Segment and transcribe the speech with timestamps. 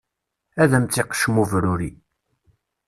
[0.61, 1.91] Ad m-tt-iqeccem ubruri.